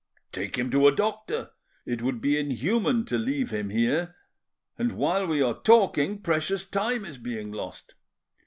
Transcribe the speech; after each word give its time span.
"Take 0.31 0.57
him 0.57 0.71
to 0.71 0.87
a 0.87 0.91
doctor. 0.91 1.51
It 1.85 2.01
would 2.01 2.21
be 2.21 2.35
inhuman 2.35 3.05
to 3.05 3.19
leave 3.19 3.51
him 3.51 3.69
here, 3.69 4.15
and 4.75 4.93
while 4.93 5.27
we 5.27 5.43
are 5.43 5.61
talking 5.61 6.23
precious 6.23 6.65
time 6.65 7.05
is 7.05 7.19
being 7.19 7.51
lost." 7.51 7.93